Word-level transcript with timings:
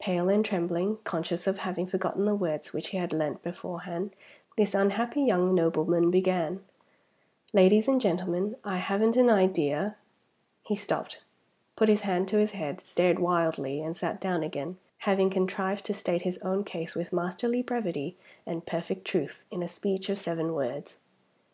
Pale 0.00 0.30
and 0.30 0.42
trembling, 0.42 0.96
conscious 1.04 1.46
of 1.46 1.58
having 1.58 1.86
forgotten 1.86 2.24
the 2.24 2.34
words 2.34 2.72
which 2.72 2.86
he 2.88 2.96
had 2.96 3.12
learnt 3.12 3.42
beforehand, 3.42 4.16
this 4.56 4.74
unhappy 4.74 5.20
young 5.20 5.54
nobleman 5.54 6.10
began: 6.10 6.64
"Ladies 7.52 7.86
and 7.86 8.00
gentlemen, 8.00 8.56
I 8.64 8.78
haven't 8.78 9.14
an 9.14 9.28
idea" 9.28 9.96
He 10.68 10.74
stopped, 10.74 11.20
put 11.76 11.90
his 11.90 12.00
hand 12.00 12.28
to 12.28 12.38
his 12.38 12.52
head, 12.52 12.80
stared 12.80 13.18
wildly, 13.18 13.82
and 13.82 13.94
sat 13.94 14.22
down 14.22 14.42
again; 14.42 14.78
having 15.00 15.28
contrived 15.28 15.84
to 15.84 15.92
state 15.92 16.22
his 16.22 16.38
own 16.38 16.64
case 16.64 16.94
with 16.94 17.12
masterly 17.12 17.60
brevity 17.60 18.16
and 18.46 18.64
perfect 18.64 19.04
truth, 19.04 19.44
in 19.50 19.62
a 19.62 19.68
speech 19.68 20.08
of 20.08 20.18
seven 20.18 20.54
words. 20.54 20.96